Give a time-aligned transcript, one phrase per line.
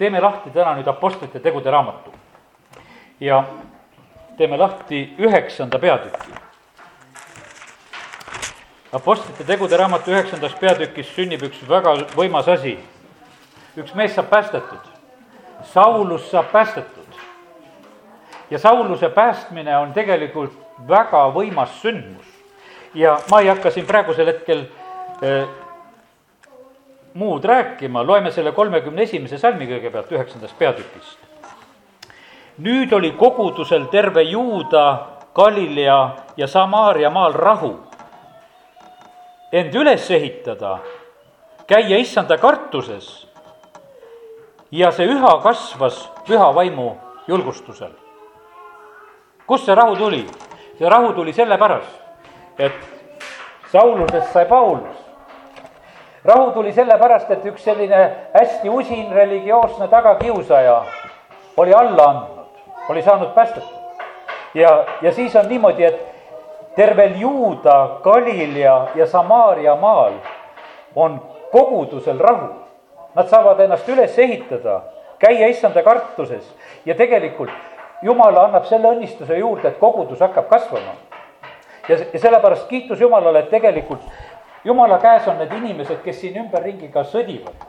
[0.00, 2.12] teeme lahti täna nüüd Apostlite tegude raamatu
[3.20, 3.42] ja
[4.38, 6.38] teeme lahti üheksanda peatüki.
[8.92, 12.78] Apostlite tegude raamatu üheksandas peatükis sünnib üks väga võimas asi.
[13.76, 14.88] üks mees saab päästetud,
[15.72, 17.20] Saulus saab päästetud.
[18.50, 20.56] ja Sauluse päästmine on tegelikult
[20.88, 22.26] väga võimas sündmus.
[22.94, 24.64] ja ma ei hakka siin praegusel hetkel
[25.22, 25.44] äh,
[27.14, 31.18] muud rääkima, loeme selle kolmekümne esimese salmi kõigepealt üheksandast peatükist.
[32.58, 37.80] nüüd oli kogudusel terve Juuda, Galilea ja Samaaria maal rahu.
[39.52, 40.78] end üles ehitada,
[41.66, 43.26] käia issanda kartuses
[44.70, 46.94] ja see üha kasvas püha vaimu
[47.26, 47.92] julgustusel.
[49.46, 50.26] kust see rahu tuli?
[50.78, 52.00] see rahu tuli sellepärast,
[52.58, 52.72] et
[53.72, 54.99] Saulusest sai Paulus
[56.24, 58.00] rahu tuli sellepärast, et üks selline
[58.34, 60.84] hästi usin religioosne tagakiusaja
[61.56, 63.78] oli alla andnud, oli saanud päästetud.
[64.54, 66.06] ja, ja siis on niimoodi, et
[66.76, 70.12] tervel Juuda, Galilea ja Samaaria maal
[70.94, 71.20] on
[71.52, 72.48] kogudusel rahu.
[73.14, 74.80] Nad saavad ennast üles ehitada,
[75.18, 76.46] käia issanda kartuses
[76.86, 77.50] ja tegelikult
[78.02, 80.94] Jumal annab selle õnnistuse juurde, et kogudus hakkab kasvama.
[81.88, 84.00] ja, ja sellepärast kiitus Jumalale, et tegelikult
[84.64, 87.66] jumala käes on need inimesed, kes siin ümberringi ka sõdivad.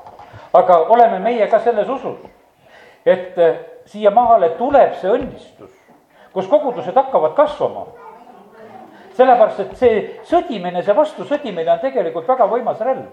[0.53, 2.17] aga oleme meie ka selles usus,
[3.05, 5.71] et eh, siia maale tuleb see õnnistus,
[6.33, 7.85] kus kogudused hakkavad kasvama.
[9.13, 13.07] sellepärast, et see sõdimine, see vastusõdimine on tegelikult väga võimas relv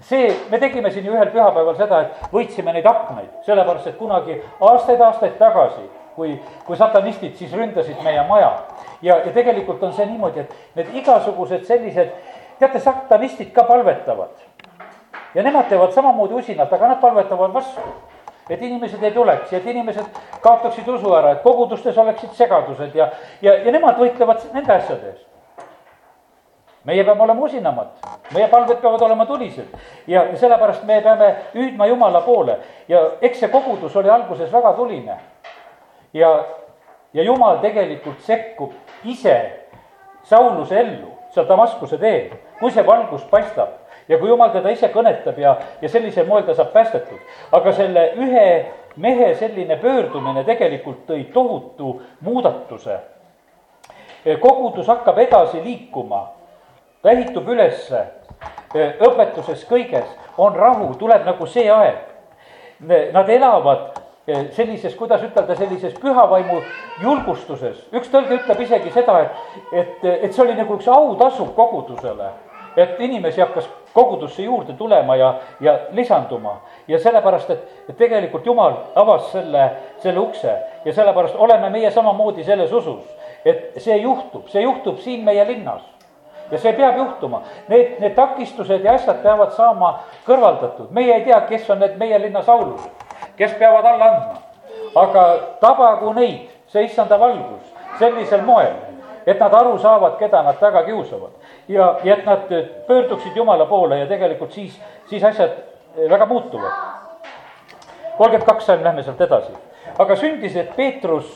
[0.00, 4.38] see, me tegime siin ju ühel pühapäeval seda, et võitsime neid aknaid, sellepärast et kunagi
[4.60, 5.84] aastaid-aastaid tagasi,
[6.16, 6.34] kui,
[6.66, 8.52] kui satanistid siis ründasid meie maja.
[9.02, 12.12] ja, ja tegelikult on see niimoodi, et need igasugused sellised
[12.60, 14.28] teate, satanistid ka palvetavad.
[15.34, 17.80] ja nemad teevad samamoodi usinalt, aga nad palvetavad vastu.
[18.50, 20.06] et inimesed ei tuleks ja et inimesed
[20.40, 23.08] kaotaksid usu ära, et kogudustes oleksid segadused ja,
[23.42, 25.26] ja, ja nemad võitlevad nende asjade eest.
[26.84, 27.92] meie peame olema usinamad,
[28.34, 29.76] meie palved peavad olema tulised
[30.06, 32.58] ja sellepärast me peame hüüdma Jumala poole
[32.88, 35.16] ja eks see kogudus oli alguses väga tuline.
[36.12, 36.44] ja,
[37.12, 38.72] ja Jumal tegelikult sekkub
[39.04, 39.56] ise
[40.22, 45.38] Sauluse ellu seal Damaskuse teel kui see valgus paistab ja kui jumal teda ise kõnetab
[45.38, 47.18] ja, ja sellisel moel ta saab päästetud.
[47.52, 48.46] aga selle ühe
[48.96, 52.98] mehe selline pöördumine tegelikult tõi tohutu muudatuse.
[54.40, 56.28] kogudus hakkab edasi liikuma,
[57.02, 58.04] ta ehitub ülesse,
[59.00, 60.06] õpetuses kõiges
[60.38, 62.06] on rahu, tuleb nagu see aeg.
[63.12, 66.60] Nad elavad sellises, kuidas ütelda, sellises pühavaimu
[67.02, 67.80] julgustuses.
[67.92, 72.30] üks tõlge ütleb isegi seda, et, et, et see oli nagu üks autasu kogudusele
[72.76, 76.60] et inimesi hakkas kogudusse juurde tulema ja, ja lisanduma.
[76.88, 80.52] ja sellepärast, et, et tegelikult Jumal avas selle, selle ukse
[80.84, 83.02] ja sellepärast oleme meie samamoodi selles usus,
[83.44, 85.82] et see juhtub, see juhtub siin meie linnas
[86.50, 87.42] ja see peab juhtuma.
[87.68, 89.92] Need, need takistused ja asjad peavad saama
[90.26, 92.99] kõrvaldatud, meie ei tea, kes on need meie linna saulused,
[93.40, 94.40] kes peavad alla andma.
[94.94, 95.24] aga
[95.60, 98.74] tabagu neid, see issanda valgus sellisel moel,
[99.26, 101.30] et nad aru saavad, keda nad taga kiusavad
[101.68, 102.52] ja, ja et nad
[102.86, 104.76] pöörduksid Jumala poole ja tegelikult siis,
[105.08, 105.50] siis asjad
[105.96, 106.72] eh, väga muutuvad.
[108.18, 109.52] kolmkümmend kaks salm, lähme sealt edasi.
[109.98, 111.30] aga sündis, et Peetrus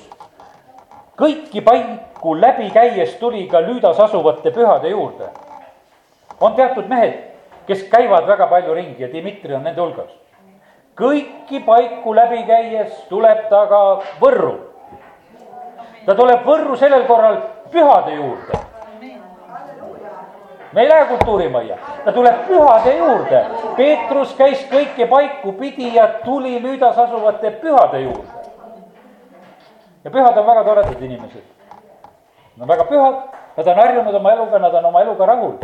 [1.17, 5.29] kõiki paiku läbi käies tuli ka Lüüdas asuvate pühade juurde.
[6.41, 7.17] on teatud mehed,
[7.67, 10.24] kes käivad väga palju ringi ja Dmitri on nende hulgas.
[10.97, 13.81] Kõiki paiku läbi käies tuleb ta ka
[14.21, 14.55] Võrru.
[16.07, 18.65] ta tuleb Võrru sellel korral pühade juurde
[20.75, 23.45] me ei lähe kultuurimajja, ta tuleb pühade juurde.
[23.77, 28.43] Peetrus käis kõiki paiku pidi ja tuli Lüüdas asuvate pühade juurde.
[30.05, 31.45] ja pühad on väga toredad inimesed.
[32.57, 33.15] Nad on väga pühad,
[33.57, 35.55] nad on harjunud oma eluga, nad on oma eluga rahul.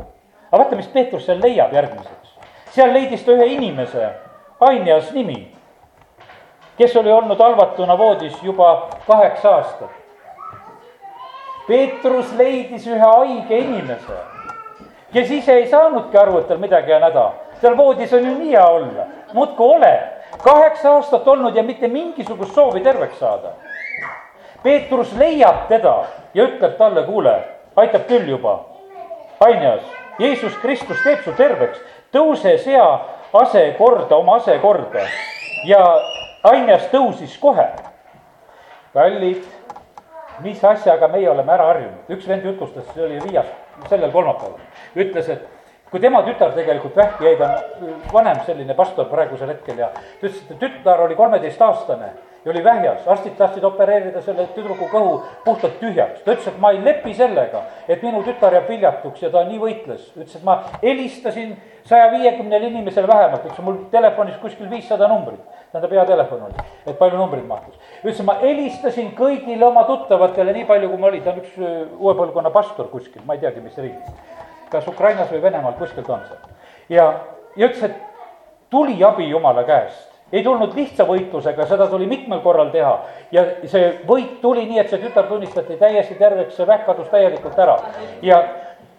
[0.53, 2.37] aga vaata, mis Peetrus seal leiab järgmiseks.
[2.71, 4.15] seal leidis ta ühe inimese,
[4.61, 5.53] Ainias nimi,
[6.79, 9.91] kes oli olnud halvatuna voodis juba kaheksa aastat.
[11.69, 14.19] Peetrus leidis ühe haige inimese
[15.13, 17.31] kes ise ei saanudki aru, et tal midagi on häda.
[17.61, 19.99] seal voodis on ju nii hea olla, muudkui ole.
[20.43, 23.49] kaheksa aastat olnud ja mitte mingisugust soovi terveks saada.
[24.63, 26.05] Peetrus leiab teda
[26.35, 27.35] ja ütleb talle, kuule,
[27.77, 28.61] aitab küll juba.
[29.41, 29.83] Ainias,
[30.19, 31.81] Jeesus Kristus teeb su terveks,
[32.13, 32.87] tõuse sea
[33.33, 35.07] ase korda, oma ase korda.
[35.65, 35.85] ja
[36.43, 37.69] Ainias tõusis kohe.
[38.93, 39.45] kallid,
[40.41, 43.47] mis asjaga meie oleme ära harjunud, üks vend jutustas, see oli Riias
[43.89, 44.59] sellel kolmapäeval
[44.97, 45.45] ütles, et
[45.91, 47.51] kui tema tütar tegelikult vähki jäi, ta
[47.83, 52.13] on vanem selline pastor praegusel hetkel ja ta ütles, et tütar oli kolmeteistaastane
[52.45, 56.23] ja oli vähjas, arstid tahtsid opereerida selle tüdruku kõhu puhtalt tühjaks.
[56.25, 59.59] ta ütles, et ma ei lepi sellega, et minu tütar jääb viljatuks ja ta nii
[59.61, 60.07] võitles.
[60.17, 65.41] ütles, et ma helistasin saja viiekümnele inimesele vähemalt, ütles mul telefonis kuskil viissada numbrit.
[65.73, 67.79] tähendab, hea telefon oli, et palju numbreid mahtus.
[68.05, 71.81] ütles, ma helistasin kõigile oma tuttavatele nii palju, kui ma olin, ta on üks äh,
[71.99, 74.39] uue põlvkonna pastor kuskil, ma ei teagi, mis riigis.
[74.71, 76.55] kas Ukrainas või Venemaal, kuskilt on see.
[76.97, 77.13] ja,
[77.57, 77.97] ja ütles, et
[78.71, 82.95] tuli abi jumala käest ei tulnud lihtsa võitlusega, seda tuli mitmel korral teha.
[83.33, 87.59] ja see võit tuli nii, et see tütar tunnistati täiesti terveks, see vähk kadus täielikult
[87.59, 87.77] ära.
[88.23, 88.41] ja,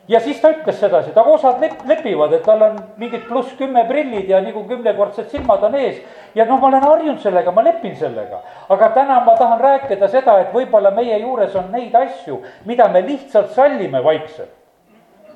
[0.08, 3.86] ja siis ta ütles sedasi, aga osad lep-, lepivad, et tal on mingid pluss kümme
[3.88, 6.02] prillid ja nagu kümnekordsed silmad on ees.
[6.36, 8.42] ja noh, ma olen harjunud sellega, ma lepin sellega.
[8.70, 13.06] aga täna ma tahan rääkida seda, et võib-olla meie juures on neid asju, mida me
[13.08, 14.52] lihtsalt sallime vaikselt.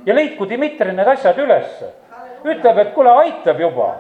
[0.06, 1.94] ja leidku Dmitri need asjad ülesse.
[2.44, 3.94] ütleb, et kuule, aitab juba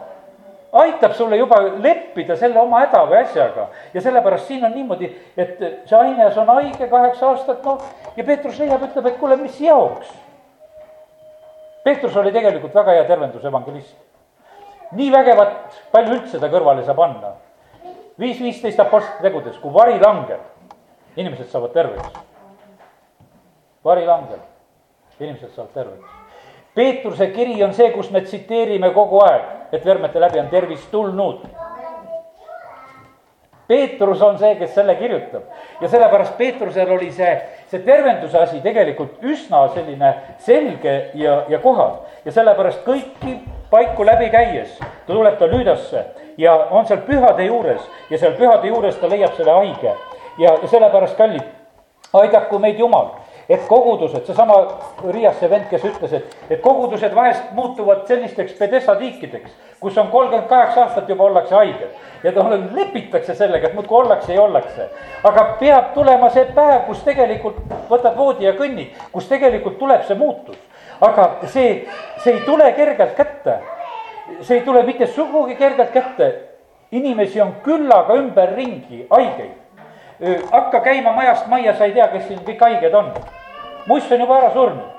[0.75, 3.67] aitab sulle juba leppida selle oma häda või asjaga.
[3.93, 7.83] ja sellepärast siin on niimoodi, et see Aines on haige kaheksa aastat, noh,
[8.17, 10.11] ja Peetrus leiab, ütleb, et kuule, mis jaoks.
[11.83, 13.95] Peetrus oli tegelikult väga hea tervendusevangelist.
[14.95, 17.31] nii vägevat, palju üldse ta kõrvale saab anda.
[18.19, 20.43] viis, viisteist apostlite tegudes, kui vari langeb,
[21.15, 22.19] inimesed saavad terveks.
[23.83, 24.43] vari langeb,
[25.19, 26.24] inimesed saavad terveks
[26.75, 31.45] Peetruse kiri on see, kus me tsiteerime kogu aeg, et vermete läbi on tervis tulnud.
[33.67, 37.31] Peetrus on see, kes selle kirjutab ja sellepärast Peetrusel oli see,
[37.71, 40.11] see tervenduse asi tegelikult üsna selline
[40.45, 41.95] selge ja, ja kohal.
[42.25, 43.39] ja sellepärast kõiki
[43.71, 46.05] paiku läbi käies, ta tuleb ta Lüüdasse
[46.37, 49.95] ja on seal pühade juures ja seal pühade juures ta leiab selle haige.
[50.37, 51.49] ja, ja sellepärast, kallid,
[52.13, 53.15] aidaku meid Jumal
[53.49, 54.55] et kogudused, seesama
[55.11, 60.47] Riias see vend, kes ütles, et, et kogudused vahest muutuvad sellisteks pedessatiikideks, kus on kolmkümmend
[60.49, 61.89] kaheksa aastat juba ollakse haiged.
[62.23, 62.31] ja
[62.73, 64.89] lepitakse sellega, et muudkui ollakse ja ollakse.
[65.23, 70.17] aga peab tulema see päev, kus tegelikult võtad voodi ja kõnnid, kus tegelikult tuleb see
[70.17, 70.57] muutus.
[71.01, 71.85] aga see,
[72.23, 73.59] see ei tule kergelt kätte.
[74.41, 76.33] see ei tule mitte sugugi kergelt kätte.
[76.91, 79.65] inimesi on küllaga ümberringi, haigeid
[80.51, 83.11] hakka käima majast majja, sa ei tea, kes siin kõik haiged on.
[83.85, 84.91] Muss on juba ära surnud.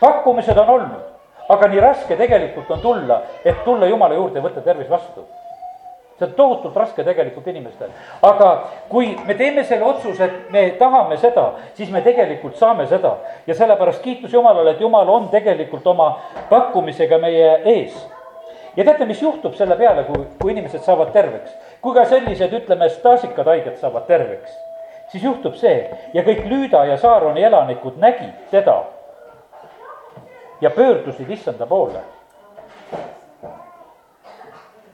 [0.00, 1.04] pakkumised on olnud,
[1.48, 5.24] aga nii raske tegelikult on tulla, et tulla jumala juurde ja võtta tervis vastu.
[6.18, 7.88] see on tohutult raske tegelikult inimestel,
[8.22, 8.48] aga
[8.88, 13.54] kui me teeme selle otsuse, et me tahame seda, siis me tegelikult saame seda ja
[13.54, 16.18] sellepärast kiitus Jumalale, et Jumal on tegelikult oma
[16.50, 17.96] pakkumisega meie ees
[18.76, 21.56] ja teate, mis juhtub selle peale, kui, kui inimesed saavad terveks?
[21.80, 24.52] kui ka sellised, ütleme, staažikad haiged saavad terveks,
[25.10, 25.82] siis juhtub see
[26.14, 28.82] ja kõik Lüüda ja Saaroni elanikud nägid teda
[30.60, 32.00] ja pöördusid issanda poole.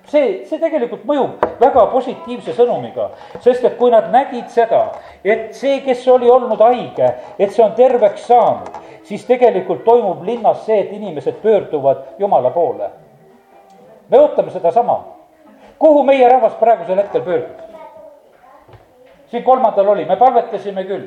[0.06, 3.08] see, see tegelikult mõjub väga positiivse sõnumiga,
[3.42, 4.84] sest et kui nad nägid seda,
[5.24, 7.08] et see, kes oli olnud haige,
[7.38, 8.70] et see on terveks saanud,
[9.02, 12.90] siis tegelikult toimub linnas see, et inimesed pöörduvad Jumala poole
[14.08, 15.04] me ootame sedasama.
[15.78, 17.65] kuhu meie rahvas praegusel hetkel pöördub?
[19.30, 21.06] Siin kolmandal oli, me palvetasime küll.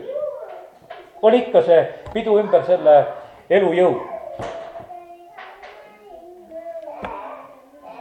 [1.22, 1.82] oli ikka see
[2.14, 3.06] pidu ümber selle
[3.50, 4.00] elujõu.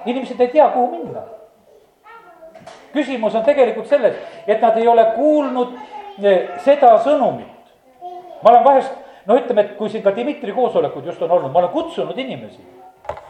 [0.07, 1.23] inimesed ei tea, kuhu minna.
[2.93, 5.77] küsimus on tegelikult selles, et nad ei ole kuulnud
[6.23, 7.75] eh, seda sõnumit.
[8.43, 8.93] ma olen vahest,
[9.27, 12.79] no ütleme, et kui siin ka Dmitri koosolekud just on olnud, ma olen kutsunud inimesi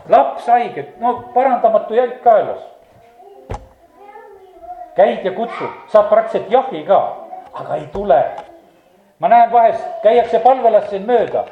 [0.08, 2.60] laps haige, no parandamatu jälg kaelas.
[4.98, 7.00] Käid ja kutsud, saad praktiliselt jahi ka,
[7.52, 8.22] aga ei tule.
[9.18, 11.44] ma näen vahest, käiakse palvelas siin mööda.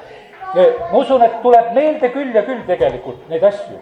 [0.90, 3.78] ma usun, et tuleb meelde küll ja küll tegelikult neid asju.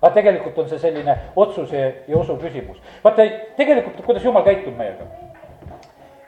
[0.00, 2.80] aga tegelikult on see selline otsuse ja usu küsimus.
[3.04, 5.04] vaata, tegelikult, kuidas jumal käitub meiega.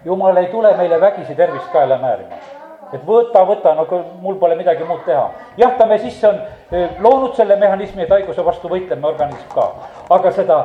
[0.05, 2.37] jumal ei tule meile vägisi tervist kaela määrima
[2.93, 3.85] et võta, võta, no
[4.23, 5.31] mul pole midagi muud teha.
[5.57, 6.39] jah, ta me sisse on
[7.05, 9.67] loonud selle mehhanismi, et haiguse vastu võitleme organism ka,
[10.11, 10.59] aga seda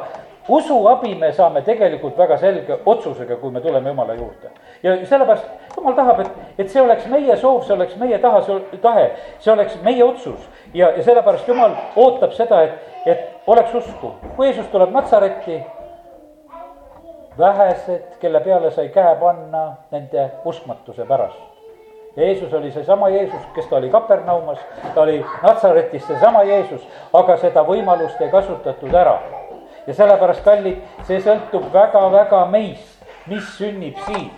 [0.47, 4.51] usuabi me saame tegelikult väga selge otsusega, kui me tuleme jumala juurde.
[4.83, 8.41] ja sellepärast jumal tahab, et, et see oleks meie soov, see oleks meie taha,
[8.81, 9.05] tahe,
[9.39, 10.49] see oleks meie otsus.
[10.73, 14.13] ja, ja sellepärast jumal ootab seda, et, et oleks usku.
[14.35, 15.61] kui Jeesus tuleb Natsaretti,
[17.39, 21.53] vähesed, kelle peale sai käe panna nende uskmatuse pärast
[22.17, 24.59] Jeesus oli seesama Jeesus, kes ta oli Kapernaumas,
[24.95, 29.15] ta oli Natsaretis seesama Jeesus, aga seda võimalust ei kasutatud ära.
[29.87, 34.31] Ja sellepärast, kallid, see sõltub väga-väga meist, mis sünnib siin.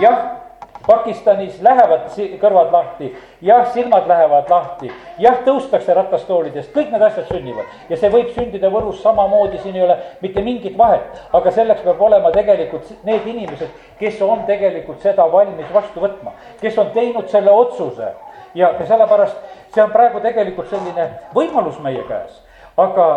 [0.00, 0.42] jah,
[0.86, 2.04] Pakistanis lähevad
[2.38, 3.08] kõrvad lahti,
[3.42, 7.64] jah, silmad lähevad lahti, jah, tõustakse ratastoolidest, kõik need asjad sünnivad.
[7.88, 12.00] ja see võib sündida Võrus samamoodi, siin ei ole mitte mingit vahet, aga selleks peab
[12.00, 17.50] olema tegelikult need inimesed, kes on tegelikult seda valmis vastu võtma, kes on teinud selle
[17.50, 18.12] otsuse.
[18.54, 19.36] Ja, sellepärast
[19.74, 22.38] see on praegu tegelikult selline võimalus meie käes,
[22.76, 23.08] aga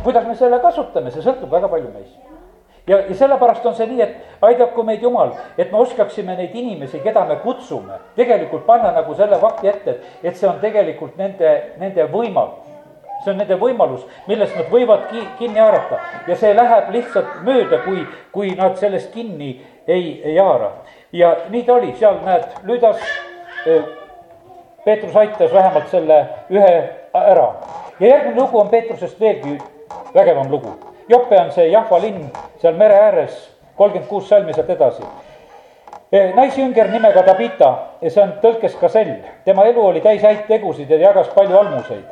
[0.00, 2.32] kuidas me selle kasutame, see sõltub väga palju meist
[2.86, 7.00] ja, ja sellepärast on see nii, et aidaku meid Jumal, et me oskaksime neid inimesi,
[7.04, 11.54] keda me kutsume, tegelikult panna nagu selle fakti ette, et, et see on tegelikult nende,
[11.80, 12.70] nende võimalus.
[13.22, 17.78] see on nende võimalus, millest nad võivad ki, kinni haarata ja see läheb lihtsalt mööda,
[17.84, 18.00] kui,
[18.32, 19.52] kui nad sellest kinni
[19.86, 20.72] ei, ei haara.
[21.12, 22.98] ja nii ta oli, seal näed, Lüdas,
[24.84, 26.18] Peetrus aitas vähemalt selle
[26.50, 26.74] ühe
[27.14, 27.46] ära
[28.00, 29.54] ja järgmine lugu on Peetrusest veelgi
[30.14, 32.30] vägevam lugu Jope on see Jahva linn
[32.60, 33.34] seal mere ääres,
[33.76, 35.02] kolmkümmend kuus salmi sealt edasi.
[36.12, 37.70] E, naisjünger nimega Tabita
[38.06, 42.04] see on tõlkes Kasell, tema elu oli täis häid tegusid ja jagas palju almuseid.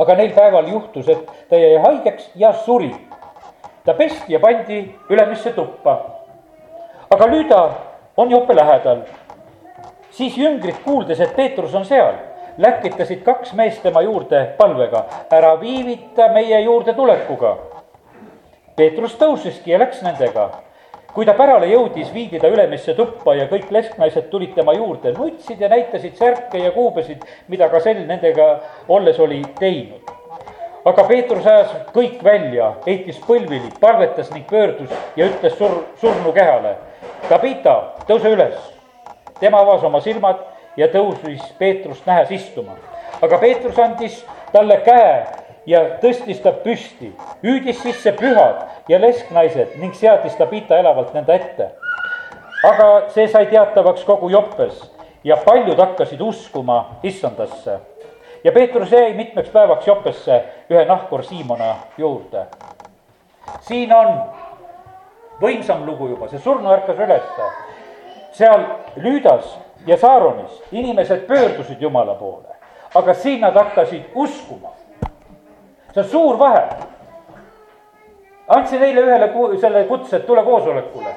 [0.00, 2.94] aga neil päeval juhtus, et ta jäi haigeks ja suri.
[3.84, 5.98] ta pesti ja pandi ülemisse tuppa.
[7.10, 7.70] aga Lüüda
[8.16, 9.02] on Jope lähedal.
[10.10, 16.28] siis jüngrid kuuldes, et Peetrus on seal läkitasid kaks meest tema juurde palvega, ära viivita
[16.32, 17.56] meie juurde tulekuga
[18.80, 20.48] Peetrus tõusiski ja läks nendega.
[21.12, 25.60] kui ta pärale jõudis, viidi ta ülemisse tuppa ja kõik lesknaised tulid tema juurde, nutsid
[25.60, 28.46] ja näitasid särke ja kuubesid, mida ka sel nendega
[28.88, 30.00] olles oli teinud.
[30.84, 36.76] aga Peetrus ajas kõik välja, heitis põlvili, palvetas ning pöördus ja ütles sur-, surnukehale.
[37.28, 37.76] Tabita,
[38.08, 38.56] tõuse üles.
[39.40, 40.40] tema avas oma silmad
[40.76, 42.76] ja tõusis Peetrust nähes istuma.
[43.22, 45.26] aga Peetrus andis talle käe
[45.66, 47.12] ja tõstis ta püsti,
[47.42, 51.70] hüüdis sisse pühad ja lesknaised ning seadis ta Pita elavalt nende ette.
[52.64, 54.90] aga see sai teatavaks kogu Joppes
[55.24, 57.78] ja paljud hakkasid uskuma issandasse.
[58.44, 62.46] ja Peetrus jäi mitmeks päevaks Joppesse ühe nahkur Siimona juurde.
[63.60, 64.22] siin on
[65.40, 67.50] võimsam lugu juba, see surnu ärkas ülesse.
[68.32, 68.64] seal
[68.96, 72.56] Lüüdas ja Saaronis inimesed pöördusid Jumala poole,
[72.94, 74.80] aga siin nad hakkasid uskuma
[75.94, 76.68] see on suur vahe.
[78.48, 81.14] andsin eile ühele ku, selle kutse, et tule koosolekule.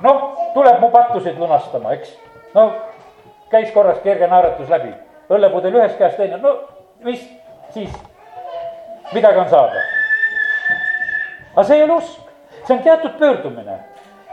[0.00, 0.22] noh,
[0.54, 2.16] tuleb mu pattusid lunastama, eks.
[2.54, 2.72] no
[3.50, 4.92] käis korras kerge naeratus läbi,
[5.30, 6.54] õllepudel ühes käes, teine, no
[7.04, 7.22] mis
[7.74, 7.90] siis,
[9.12, 9.84] midagi on saada.
[11.54, 13.78] aga see ei ole usk, see on teatud pöördumine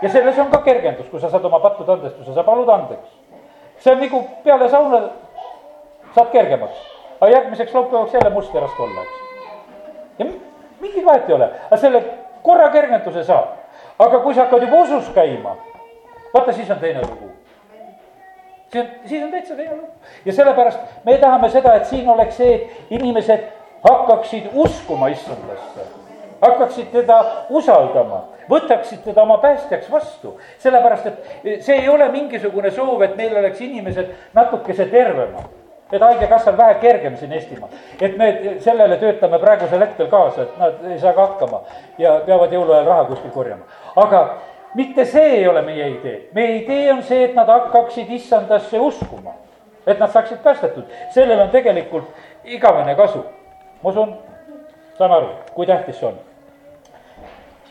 [0.02, 3.10] ja selles on ka kergendus, kui sa saad oma pattude andestuse, sa palud andeks.
[3.80, 5.02] See on nagu peale sauna
[6.16, 6.78] saad kergemaks,
[7.22, 9.28] aga järgmiseks laupäevaks jälle must ja raske olla, eks
[10.20, 10.26] ja
[10.80, 12.04] mingit vahet ei ole, aga selle
[12.44, 13.56] korra kergenduse saab.
[14.00, 15.56] aga kui sa hakkad juba usus käima,
[16.34, 17.30] vaata, siis on teine lugu.
[18.72, 19.92] siis on, siis on täitsa teine lugu
[20.26, 23.48] ja sellepärast me tahame seda, et siin oleks see, et inimesed
[23.84, 25.88] hakkaksid uskuma issandasse,
[26.42, 33.02] hakkaksid teda usaldama võtaksid teda oma päästjaks vastu, sellepärast et see ei ole mingisugune soov,
[33.04, 35.56] et meil oleks inimesed natukese tervemad
[35.92, 37.72] et haigekassal vähe kergem siin Eestimaal.
[38.02, 41.62] et me sellele töötame praegusel hetkel kaasa, et nad ei saa ka hakkama
[41.98, 43.64] ja peavad jõuluajal raha kuskil korjama.
[43.96, 44.38] aga
[44.76, 49.34] mitte see ei ole meie idee, meie idee on see, et nad hakkaksid issandasse uskuma.
[49.88, 50.84] et nad saaksid päästetud,
[51.16, 52.08] sellel on tegelikult
[52.44, 53.24] igavene kasu.
[53.84, 54.18] ma usun,
[54.98, 56.27] saame aru, kui tähtis see on.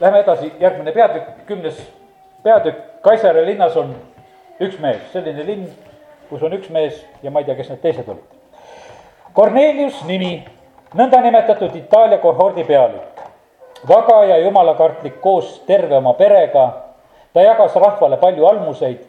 [0.00, 1.78] Lähme edasi, järgmine peatükk, kümnes
[2.42, 3.94] peatükk, Kaisare linnas on
[4.60, 5.68] üks mees, selline linn
[6.28, 8.24] kus on üks mees ja ma ei tea, kes need teised olid.
[9.36, 10.40] Cornelius nimi,
[10.96, 13.20] nõndanimetatud Itaalia kohordi pealik,
[13.88, 16.82] vaga ja jumalakartlik koos terve oma perega.
[17.36, 19.02] ta jagas rahvale palju almuseid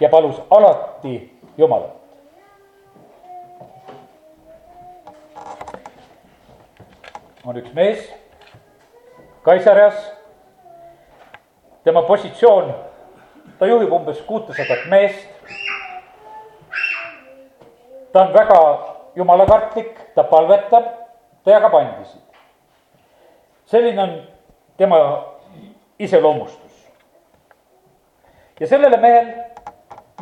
[0.00, 1.94] ja palus alati Jumalat.
[7.44, 8.10] on üks mees
[9.42, 10.17] Kaisarias.
[11.84, 12.74] Tema positsioon,
[13.58, 15.38] ta juhib umbes kuutesadat meest
[18.12, 18.78] ta on väga
[19.16, 20.84] jumalakartlik, ta palvetab,
[21.44, 22.20] ta jagab andisid.
[23.66, 24.22] selline on
[24.76, 25.24] tema
[25.98, 26.88] iseloomustus.
[28.60, 29.26] ja sellele mehel,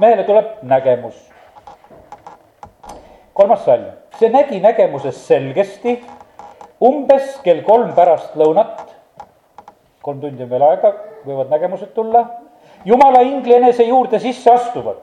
[0.01, 1.31] mehele tuleb nägemus.
[3.33, 3.85] kolmas salm,
[4.19, 6.05] see nägi nägemuses selgesti
[6.81, 8.83] umbes kell kolm pärast lõunat,
[10.03, 10.93] kolm tundi on veel aega,
[11.27, 12.25] võivad nägemused tulla,
[12.85, 15.03] jumala ingli enese juurde sisse astuvad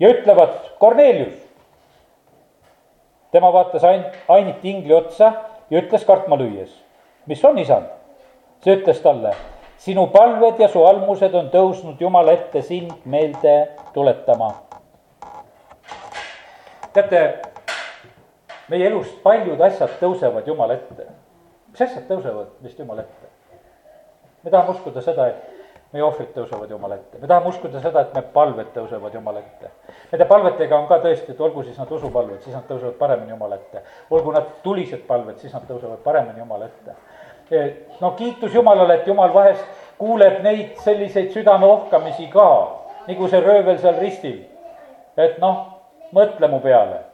[0.00, 1.34] ja ütlevad, Kornelius,
[3.34, 5.32] tema vaatas ain-, ainult ingli otsa
[5.70, 6.70] ja ütles kartma lüües,
[7.26, 7.90] mis on isand?
[8.64, 9.34] see ütles talle,
[9.84, 13.56] sinu palved ja su almused on tõusnud Jumala ette sind meelde
[13.92, 14.54] tuletama.
[16.94, 17.20] teate,
[18.72, 21.10] meie elust paljud asjad tõusevad Jumala ette.
[21.72, 23.23] mis asjad tõusevad vist Jumala ette?
[24.44, 25.54] Me tahame uskuda seda, et
[25.94, 29.70] meie ohvrid tõusevad Jumala ette, me tahame uskuda seda, et meie palved tõusevad Jumala ette.
[30.10, 33.60] Nende palvetega on ka tõesti, et olgu siis nad usupalved, siis nad tõusevad paremini Jumala
[33.60, 33.82] ette.
[34.10, 36.96] olgu nad tulised palved, siis nad tõusevad paremini Jumala ette.
[38.00, 39.64] no kiitus Jumalale, et Jumal vahest
[39.98, 42.48] kuuleb neid selliseid südame ohkamisi ka,
[43.06, 44.44] nagu see röövel seal ristil.
[45.16, 45.66] et noh,
[46.12, 47.04] mõtle mu peale,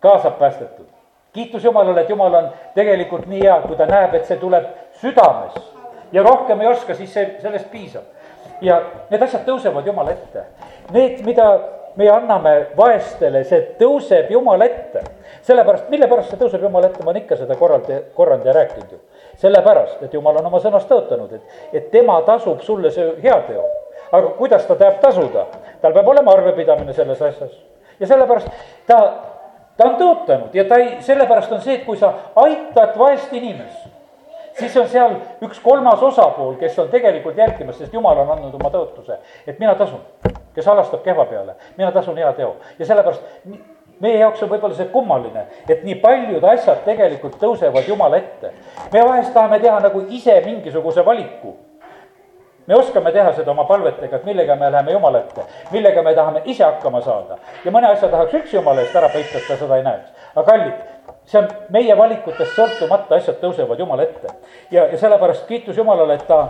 [0.00, 0.86] ka saab päästetud.
[1.32, 4.68] kiitus Jumalale, et Jumal on tegelikult nii hea, kui ta näeb, et see tuleb
[5.00, 5.71] südames
[6.12, 8.04] ja rohkem ei oska, siis see, sellest piisab.
[8.60, 8.78] ja
[9.10, 10.44] need asjad tõusevad Jumala ette.
[10.94, 11.46] Need, mida
[11.96, 15.02] me anname vaestele, see tõuseb Jumala ette.
[15.42, 18.92] sellepärast, mille pärast see tõuseb Jumala ette, ma olen ikka seda korralt, korranud ja rääkinud
[18.92, 19.00] ju.
[19.42, 23.64] sellepärast, et Jumal on oma sõnast tõotanud, et, et tema tasub sulle see heateo.
[24.12, 25.46] aga kuidas ta tahab tasuda?
[25.80, 27.56] tal peab olema arvepidamine selles asjas.
[28.00, 28.48] ja sellepärast
[28.86, 29.00] ta,
[29.76, 33.91] ta on tõotanud ja ta ei, sellepärast on see, et kui sa aitad vaest inimest
[34.58, 38.70] siis on seal üks kolmas osapool, kes on tegelikult jälgimas, sest jumal on andnud oma
[38.72, 40.00] tõotuse, et mina tasun,
[40.54, 43.22] kes halastab kehva peale, mina tasun hea teo ja sellepärast
[44.02, 48.50] meie jaoks on võib-olla see kummaline, et nii paljud asjad tegelikult tõusevad Jumala ette.
[48.92, 51.54] me vahest tahame teha nagu ise mingisuguse valiku.
[52.66, 56.42] me oskame teha seda oma palvetega, et millega me läheme Jumala ette, millega me tahame
[56.44, 59.76] ise hakkama saada ja mõne asja tahaks üldse Jumala eest ära peita, et ta seda
[59.76, 60.10] ei näeks.
[60.34, 60.74] aga kallid,
[61.26, 64.34] see on meie valikutest sõltumata, asjad tõusevad Jumala ette.
[64.70, 66.42] ja, ja sellepärast kiitus Jumalale, et ta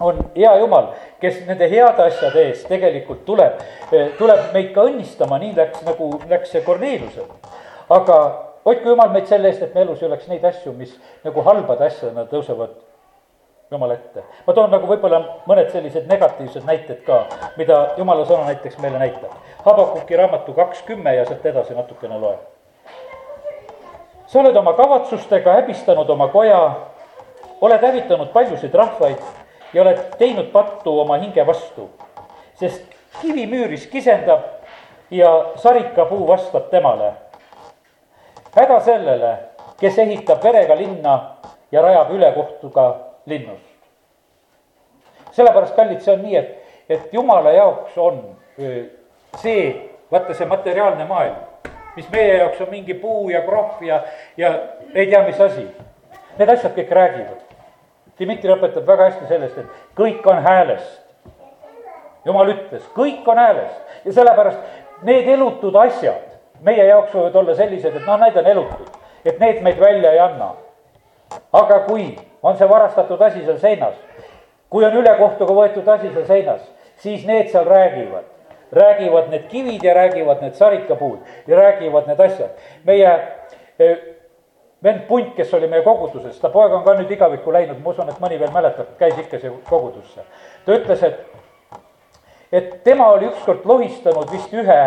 [0.00, 3.62] on hea Jumal, kes nende heade asjade eest tegelikult tuleb,
[4.18, 7.30] tuleb meid ka õnnistama, nii läks nagu läks see Korneeliusel.
[7.90, 8.18] aga
[8.66, 11.88] hoidku Jumal meid selle eest, et me elus ei oleks neid asju, mis nagu halbade
[11.90, 12.76] asjadena tõusevad
[13.70, 14.22] Jumala ette.
[14.46, 17.24] ma toon nagu võib-olla mõned sellised negatiivsed näited ka,
[17.56, 19.34] mida Jumala sõna näiteks meile näitab.
[19.64, 22.38] Habakuki raamatu kakskümmend ja sealt edasi natukene loen
[24.28, 26.60] sa oled oma kavatsustega häbistanud oma koja,
[27.60, 29.22] oled hävitanud paljusid rahvaid
[29.72, 31.90] ja oled teinud pattu oma hinge vastu.
[32.54, 32.84] sest
[33.22, 34.40] kivimüüris kisendab
[35.10, 37.12] ja sarikapuu vastab temale.
[38.56, 39.38] häda sellele,
[39.80, 41.36] kes ehitab verega linna
[41.72, 43.78] ja rajab ülekohtuga linnust.
[45.30, 48.36] sellepärast, kallid, see on nii, et, et jumala jaoks on
[49.36, 51.47] see, vaata see materiaalne maailm
[51.98, 54.02] mis meie jaoks on mingi puu ja krohv ja,
[54.36, 54.52] ja
[54.94, 55.66] ei tea, mis asi.
[56.38, 57.40] Need asjad kõik räägivad.
[58.18, 61.04] Dmitri õpetab väga hästi sellest, et kõik on häälest.
[62.26, 66.24] jumal ütles, kõik on häälest ja sellepärast need elutud asjad
[66.66, 68.88] meie jaoks võivad olla sellised, et noh, need on elutud,
[69.24, 70.54] et need meid välja ei anna.
[71.52, 73.94] aga kui on see varastatud asi seal seinas,
[74.70, 76.60] kui on ülekohtuga võetud asi seal seinas,
[76.96, 78.26] siis need seal räägivad
[78.72, 82.50] räägivad need kivid ja räägivad need sarikapuud ja räägivad need asjad.
[82.84, 83.28] meie
[83.78, 83.96] e,
[84.82, 88.08] vend Punt, kes oli meie koguduses, ta poeg on ka nüüd igavikku läinud, ma usun,
[88.08, 90.24] et mõni veel mäletab, käis ikka siia kogudusse.
[90.66, 91.78] ta ütles, et,
[92.52, 94.80] et tema oli ükskord lohistanud vist ühe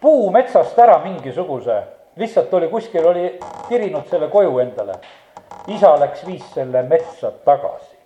[0.00, 1.82] puu metsast ära mingisuguse,
[2.16, 3.30] lihtsalt oli kuskil, oli
[3.68, 5.00] tirinud selle koju endale.
[5.68, 7.96] isa läks, viis selle metsa tagasi.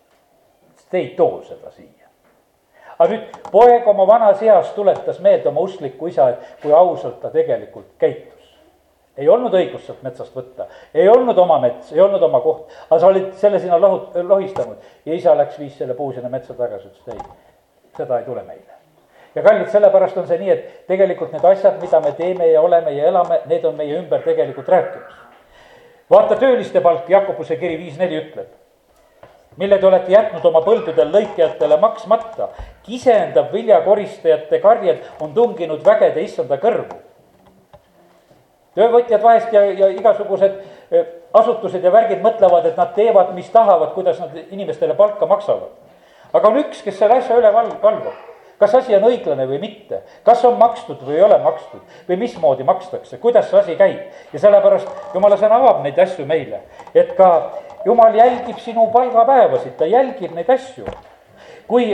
[0.91, 2.02] Te ei too seda siia
[3.03, 7.31] aga nüüd poeg oma vanas eas tuletas meelde oma usklikku isa, et kui ausalt ta
[7.35, 8.31] tegelikult käitus.
[9.17, 13.01] ei olnud õigust sealt metsast võtta, ei olnud oma mets, ei olnud oma koht, aga
[13.01, 16.89] sa olid selle sinna lohut-, lohistanud ja isa läks, viis selle puu sinna metsa tagasi,
[16.89, 18.79] ütles, ei, seda ei tule meile
[19.35, 22.97] ja kallid, sellepärast on see nii, et tegelikult need asjad, mida me teeme ja oleme
[22.97, 25.21] ja elame, need on meie ümber tegelikult rääkimas.
[26.11, 28.62] vaata tööliste palk, Jakobuse kiri viis neli ütleb
[29.57, 32.49] mille te olete jätnud oma põldudel lõikajatele maksmata.
[32.83, 36.97] kisendab viljakoristajate karjed on tunginud vägede issanda kõrvu.
[38.75, 40.59] töövõtjad vahest ja, ja igasugused
[40.91, 45.71] e, asutused ja värgid mõtlevad, et nad teevad, mis tahavad, kuidas nad inimestele palka maksavad.
[46.33, 50.03] aga on üks, kes selle asja üle val-, valvab kas asi on õiglane või mitte,
[50.23, 54.13] kas on makstud või ei ole makstud või mismoodi makstakse, kuidas see asi käib.
[54.33, 56.63] ja sellepärast jumala sõna avab neid asju meile,
[56.95, 57.29] et ka
[57.85, 60.87] jumal jälgib sinu palgapäevasid, ta jälgib neid asju.
[61.69, 61.87] kui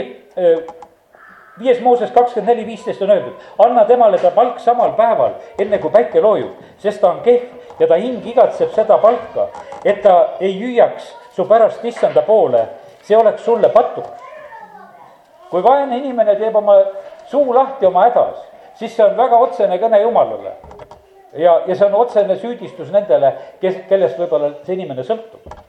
[1.59, 5.91] viies Mooses kakskümmend neli, viisteist on öeldud, anna temale ta palk samal päeval, enne kui
[5.91, 9.49] päike loojub, sest ta on kehv ja ta hing igatseb seda palka,
[9.85, 12.65] et ta ei hüüaks su pärast issanda poole,
[13.03, 14.07] see oleks sulle patuk.
[15.49, 16.75] kui vaene inimene teeb oma
[17.25, 18.43] suu lahti oma hädas,
[18.75, 20.53] siis see on väga otsene kõne Jumalale.
[21.33, 25.68] ja, ja see on otsene süüdistus nendele, kes, kellest võib-olla see inimene sõltub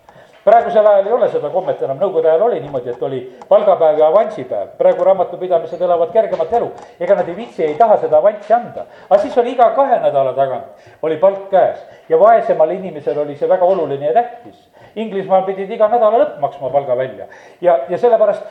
[0.51, 4.09] praegusel ajal ei ole seda kommet enam, nõukogude ajal oli niimoodi, et oli palgapäev ja
[4.11, 6.71] avansipäev, praegu raamatupidamised elavad kergemat elu.
[7.01, 10.33] ega nad ei viitsi, ei taha seda avanssi anda, aga siis oli iga kahe nädala
[10.35, 14.69] tagant oli palk käes ja vaesemal inimesel oli see väga oluline ja tähtis.
[14.97, 17.29] Inglismaal pidid iga nädala lõpp maksma palga välja
[17.61, 18.43] ja, ja sellepärast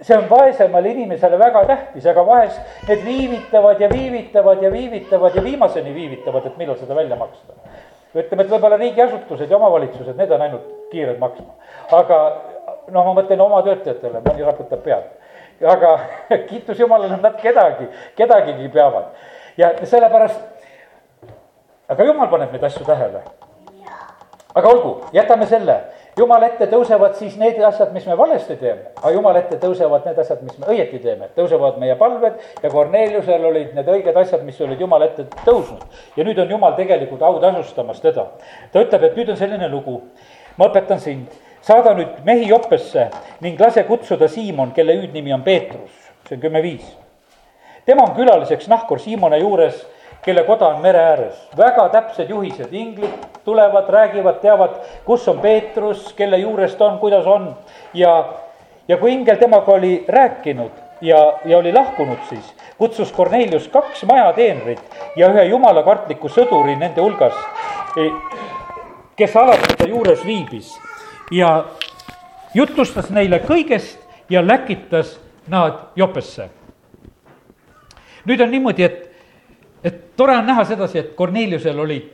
[0.00, 5.44] see on vaesemale inimesele väga tähtis, aga vahest need viivitavad ja viivitavad ja viivitavad ja
[5.44, 7.52] viimaseni viivitavad, et millal seda välja maksta.
[8.14, 11.54] ütleme, et võib-olla riigiasutused ja omavalitsused, need on ainult kiired maksma.
[11.92, 12.18] aga
[12.92, 15.10] noh, ma mõtlen oma töötajatele, mõni raputab pead.
[15.64, 15.94] aga
[16.50, 19.12] kiitus Jumalale, nad kedagi, kedagigi peavad.
[19.56, 20.40] ja sellepärast,
[21.88, 23.22] aga Jumal paneb neid asju tähele.
[24.54, 25.80] aga olgu, jätame selle
[26.18, 30.18] jumala ette tõusevad siis need asjad, mis me valesti teeme, aga jumala ette tõusevad need
[30.18, 34.58] asjad, mis me õieti teeme, tõusevad meie palved ja Korneliusel olid need õiged asjad, mis
[34.64, 35.84] olid jumala ette tõusnud.
[36.16, 38.26] ja nüüd on jumal tegelikult autasustamas teda.
[38.72, 40.00] ta ütleb, et nüüd on selline lugu,
[40.58, 41.28] ma õpetan sind,
[41.62, 43.08] saada nüüd mehi Joppesse
[43.40, 45.92] ning lase kutsuda Siimon, kelle hüüdnimi on Peetrus,
[46.28, 46.96] see on kümme viis.
[47.86, 49.86] tema on külaliseks Nahkur Siimone juures
[50.22, 51.48] kelle koda on mere ääres.
[51.56, 53.10] väga täpsed juhised, inglid
[53.44, 57.56] tulevad, räägivad, teavad, kus on Peetrus, kelle juures ta on, kuidas on.
[57.94, 58.24] ja,
[58.88, 64.80] ja kui ingel temaga oli rääkinud ja, ja oli lahkunud, siis kutsus Kornelius kaks majateenrit
[65.16, 67.34] ja ühe jumalakartliku sõduri nende hulgas,
[67.96, 68.10] e,
[69.18, 70.74] kes alati ta juures viibis
[71.34, 71.64] ja
[72.54, 73.98] jutustas neile kõigest
[74.30, 76.50] ja läkitas nad Jopesse.
[78.24, 79.08] nüüd on niimoodi, et
[79.84, 82.10] et tore on näha sedasi, et Korneliusel olid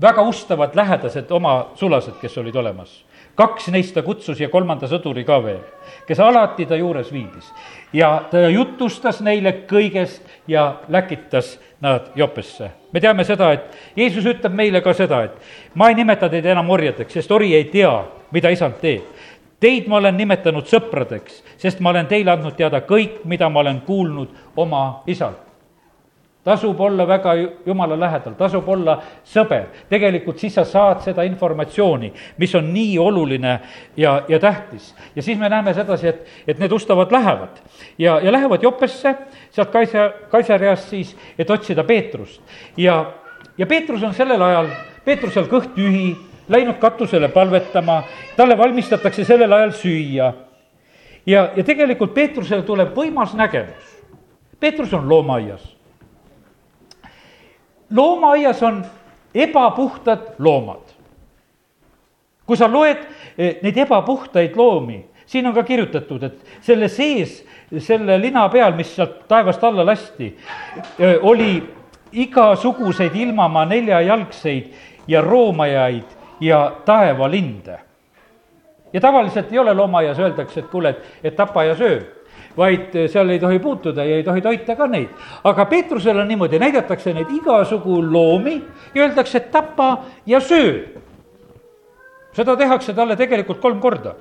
[0.00, 3.04] väga ustavad lähedased oma sulased, kes olid olemas.
[3.34, 5.60] kaks neist ta kutsus ja kolmanda sõduri ka veel,
[6.06, 7.52] kes alati ta juures viibis.
[7.92, 12.70] ja ta jutustas neile kõigest ja läkitas nad Jopesse.
[12.92, 16.70] me teame seda, et Jeesus ütleb meile ka seda, et ma ei nimeta teid enam
[16.70, 17.92] orjadeks, sest ori ei tea,
[18.32, 19.02] mida isand teeb.
[19.60, 23.80] Teid ma olen nimetanud sõpradeks, sest ma olen teile andnud teada kõik, mida ma olen
[23.86, 25.47] kuulnud oma isalt
[26.48, 27.34] tasub olla väga
[27.66, 29.66] jumala lähedal, tasub olla sõber.
[29.88, 32.08] tegelikult siis sa saad seda informatsiooni,
[32.40, 33.58] mis on nii oluline
[33.96, 34.94] ja, ja tähtis.
[35.16, 37.60] ja siis me näeme sedasi, et, et need ustavad lähevad
[37.98, 39.14] ja, ja lähevad Jopesse,
[39.50, 42.40] sealt Kaisa, Kaisariast siis, et otsida Peetrust.
[42.76, 43.12] ja,
[43.58, 44.72] ja Peetrus on sellel ajal,
[45.04, 46.16] Peetrusel kõht tühi,
[46.48, 48.02] läinud katusele palvetama,
[48.36, 50.32] talle valmistatakse sellel ajal süüa.
[51.26, 53.98] ja, ja tegelikult Peetrusele tuleb võimas nägemus.
[54.60, 55.77] Peetrus on loomaaias
[57.90, 58.84] loomaaias on
[59.34, 60.80] ebapuhtad loomad.
[62.46, 62.96] kui sa loed
[63.38, 67.42] eh, neid ebapuhtaid loomi, siin on ka kirjutatud, et selle sees,
[67.78, 70.30] selle lina peal, mis sealt taevast alla lasti,
[70.98, 71.60] eh, oli
[72.12, 74.72] igasuguseid ilmamaa neljajalgseid
[75.08, 77.80] ja roomajaid ja taevalinde.
[78.92, 82.17] ja tavaliselt ei ole loomaaias, öeldakse, et kuule, et, et tapa ja söö
[82.56, 85.08] vaid eh, seal ei tohi puutuda ja ei tohi toita ka neid.
[85.44, 88.56] aga Peetrusel on niimoodi, näidatakse neid igasugu loomi
[88.94, 90.84] ja öeldakse, tapa ja söö.
[92.32, 94.14] seda tehakse talle tegelikult kolm korda.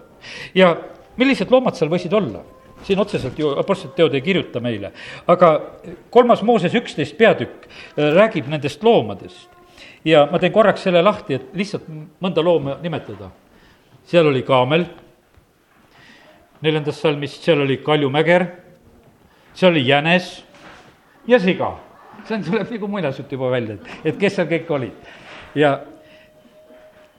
[0.55, 0.75] ja
[1.17, 2.43] millised loomad seal võisid olla?
[2.83, 4.91] siin otseselt ju Apostlite teod ei kirjuta meile,
[5.27, 5.61] aga
[6.09, 9.49] kolmas Mooses üksteist peatükk eh, räägib nendest loomadest.
[10.05, 11.89] ja ma teen korraks selle lahti, et lihtsalt
[12.21, 13.31] mõnda looma nimetada.
[14.05, 14.85] seal oli kaamel
[16.61, 18.47] neljandast salmist, seal oli kaljumäger,
[19.57, 20.31] seal oli jänes
[21.27, 21.75] ja siga.
[22.27, 25.13] see on, tuleb nagu muinasjutt juba välja, et, et kes seal kõik olid.
[25.55, 25.77] ja,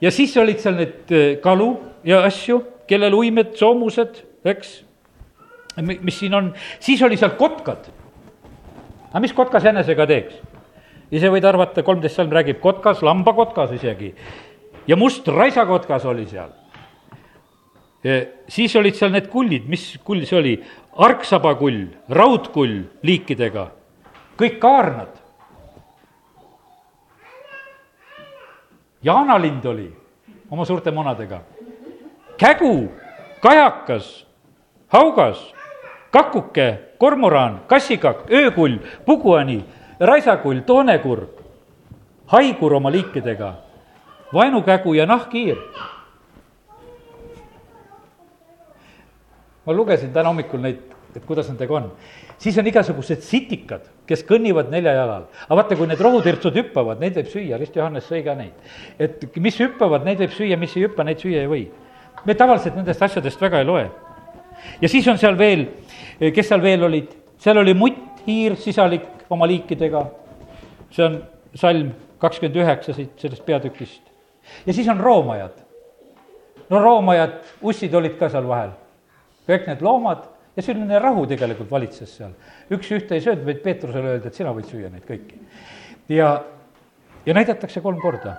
[0.00, 1.70] ja siis olid seal need äh, kalu
[2.04, 4.80] ja asju, kellel uimed, soomused, eks,
[5.82, 7.90] mis siin on, siis oli seal kotkad.
[9.10, 10.38] aga mis kotkas jänesega teeks?
[11.14, 14.14] ise võid arvata, kolmteist salm räägib kotkas, lambakotkas isegi.
[14.86, 16.50] ja must raisakotkas oli seal
[18.48, 20.54] siis olid seal need kullid, mis kull see oli,
[20.98, 23.70] argsabakull, raudkull liikidega,
[24.38, 25.14] kõik kaarnad.
[29.02, 29.86] jaanalind oli
[30.50, 31.38] oma suurte munadega,
[32.36, 32.90] kägu,
[33.40, 34.26] kajakas,
[34.90, 35.38] haugas,
[36.10, 36.66] kakuke,
[36.98, 39.60] kormoran, kassikakk, öökull, puguani,
[40.00, 41.30] raisakull, toonekurg,
[42.26, 43.52] haigur oma liikidega,
[44.34, 45.62] vaenukägu ja nahkhiir
[49.68, 50.80] ma lugesin täna hommikul neid,
[51.12, 51.90] et kuidas nendega on.
[52.40, 55.26] siis on igasugused sitikad, kes kõnnivad nelja jalal.
[55.44, 58.56] aga vaata, kui need rohutirtsud hüppavad, neid võib süüa, Rist Johannes sõi ka neid.
[58.98, 61.66] et mis hüppavad, neid võib süüa, mis ei hüppa, neid süüa ei või.
[62.24, 63.84] me tavaliselt nendest asjadest väga ei loe.
[64.80, 65.66] ja siis on seal veel,
[66.18, 70.06] kes seal veel olid, seal oli mutt, hiir, sisalik oma liikidega,
[70.90, 71.22] see on
[71.54, 74.02] salm kakskümmend üheksa siit sellest peatükist.
[74.64, 75.68] ja siis on roomajad
[76.70, 78.72] no roomajad, ussid olid ka seal vahel,
[79.48, 82.34] kõik need loomad ja selline rahu tegelikult valitses seal.
[82.70, 85.40] üks ühte ei söönud, vaid Peetrusele öeldi, et sina võid süüa neid kõiki.
[86.12, 86.34] ja,
[87.26, 88.36] ja näidatakse kolm korda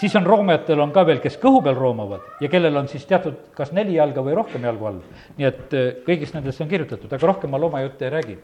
[0.00, 3.50] siis on roomajatel on ka veel, kes kõhu peal roomavad ja kellel on siis teatud
[3.56, 5.00] kas neli jalga või rohkem jalgu all.
[5.36, 8.38] nii et eh, kõigist nendest on kirjutatud, aga rohkem ma loomajutte ei räägi.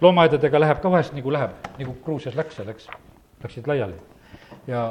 [0.00, 2.88] loomaaedadega läheb ka vahest nagu läheb, nagu Gruusias läks, läks,
[3.44, 3.94] läksid laiali.
[4.66, 4.88] ja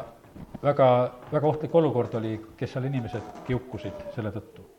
[0.64, 4.77] väga, väga ohtlik olukord oli, kes seal inimesed kiukusid selle tõttu.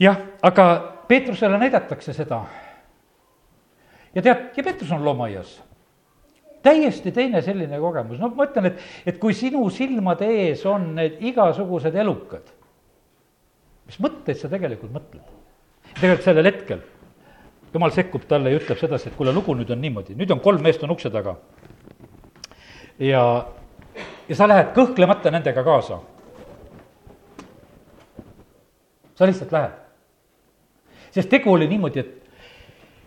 [0.00, 0.66] Jah, aga
[1.08, 2.44] Peetrusele näidatakse seda.
[4.14, 5.60] ja tead, ja Peetrus on loomaaias
[6.64, 11.20] täiesti teine selline kogemus, no ma ütlen, et, et kui sinu silmade ees on need
[11.28, 12.48] igasugused elukad,
[13.84, 15.32] mis mõtteid sa tegelikult mõtled?
[15.94, 16.80] tegelikult sellel hetkel
[17.74, 20.62] jumal sekkub talle ja ütleb sedasi, et kuule, lugu nüüd on niimoodi, nüüd on kolm
[20.62, 21.36] meest on ukse taga.
[22.98, 23.22] ja,
[24.28, 26.00] ja sa lähed kõhklemata nendega kaasa.
[29.14, 29.83] sa lihtsalt lähed.
[31.14, 32.14] Sest tegu oli niimoodi, et,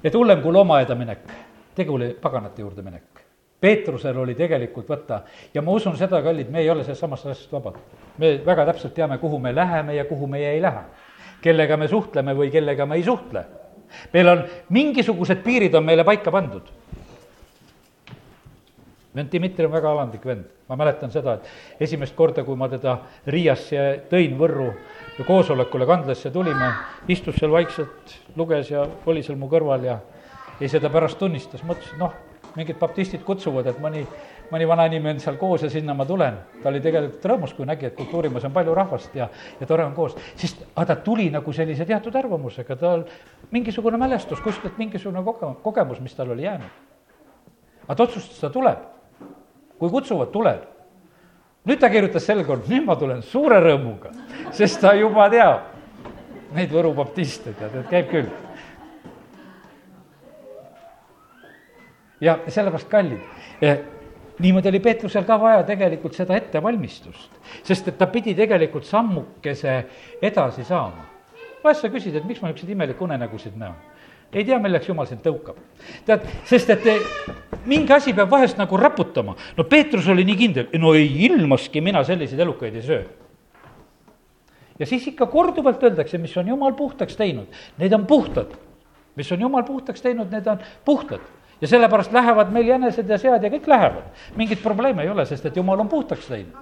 [0.03, 1.27] et hullem kui loomaaeda minek,
[1.75, 3.23] tegu oli paganate juurde minek.
[3.59, 7.53] Peetrusel oli tegelikult võtta ja ma usun seda, kallid, me ei ole sellest samast asjast
[7.55, 7.79] vabad.
[8.17, 10.83] me väga täpselt teame, kuhu me läheme ja kuhu meie ei lähe.
[11.41, 13.45] kellega me suhtleme või kellega me ei suhtle.
[14.13, 16.69] meil on mingisugused piirid on meile paika pandud.
[19.15, 22.99] vend Dmitri on väga alandlik vend, ma mäletan seda, et esimest korda, kui ma teda
[23.25, 24.73] Riiasse tõin Võrru
[25.25, 26.71] koosolekule kandlasse tulime,
[27.07, 29.99] istus seal vaikselt, luges ja oli seal mu kõrval ja
[30.59, 32.13] ja seda pärast tunnistas, mõtlesin, noh
[32.57, 34.01] mingid baptistid kutsuvad, et mõni,
[34.51, 36.39] mõni vanainimene seal koos ja sinna ma tulen.
[36.63, 39.27] ta oli tegelikult rõõmus, kui nägi, et kultuurimajas on palju rahvast ja,
[39.59, 40.15] ja tore on koos.
[40.35, 43.05] siis, aga ta tuli nagu sellise teatud arvamusega, tal
[43.51, 46.81] mingisugune mälestus, kuskilt mingisugune koge-, kogemus, mis tal oli jäänud.
[47.85, 48.79] aga ta otsustas, ta tuleb.
[49.77, 50.65] kui kutsuvad, tuleb.
[51.67, 54.13] Nüüd ta kirjutas sel korral, nüüd ma tulen suure rõõmuga,
[54.55, 55.73] sest ta juba teab
[56.55, 58.29] neid Võru baptiste, tead, et käib küll
[62.23, 63.19] ja sellepärast kallid
[63.61, 63.83] eh,
[64.39, 67.29] niimoodi oli Peetrusel ka vaja tegelikult seda ettevalmistust,
[67.65, 69.77] sest et ta pidi tegelikult sammukese
[70.21, 71.05] edasi saama.
[71.63, 73.75] vahest sa küsid, et miks ma niisuguseid imelikke unenägusid näen?
[74.33, 75.59] Ei tea, milleks jumal sind tõukab.
[76.05, 77.05] tead, sest et eh,
[77.65, 79.35] mingi asi peab vahest nagu raputama.
[79.57, 83.03] no Peetrus oli nii kindel, no ei ilmaski mina selliseid elukaid ei söö.
[84.79, 88.53] ja siis ikka korduvalt öeldakse, mis on jumal puhtaks teinud, need on puhtad.
[89.15, 91.21] mis on jumal puhtaks teinud, need on puhtad
[91.61, 94.03] ja sellepärast lähevad meil jänesed ja sead ja kõik lähevad.
[94.35, 96.53] mingit probleemi ei ole, sest et jumal on puhtaks teinud.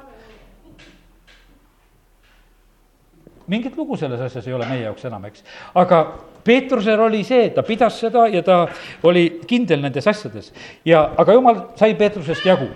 [3.47, 5.43] mingit lugu selles asjas ei ole meie jaoks enam, eks.
[5.75, 5.99] aga
[6.45, 8.67] Peetrusel oli see, ta pidas seda ja ta
[9.03, 10.53] oli kindel nendes asjades.
[10.85, 12.69] ja, aga jumal sai Peetrusest jagu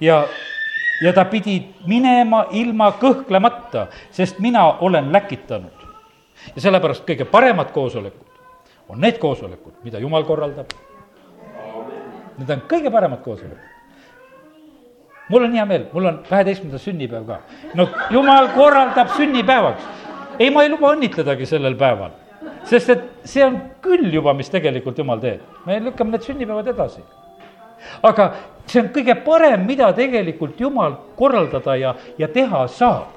[0.00, 0.24] ja,
[1.02, 5.86] ja ta pidi minema ilma kõhklemata, sest mina olen läkitanud.
[6.54, 8.26] ja sellepärast kõige paremad koosolekud
[8.88, 10.70] on need koosolekud, mida jumal korraldab
[12.36, 13.72] Need on kõige paremad koosolekud.
[15.28, 17.40] mul on hea meel, mul on kaheteistkümnendas sünnipäev ka.
[17.74, 19.82] no jumal korraldab sünnipäevaks.
[20.38, 22.10] ei, ma ei luba õnnitledagi sellel päeval,
[22.66, 25.42] sest et see on küll juba, mis tegelikult jumal teeb.
[25.66, 27.02] me lükkame need sünnipäevad edasi.
[28.02, 28.32] aga
[28.66, 33.14] see on kõige parem, mida tegelikult jumal korraldada ja, ja teha saab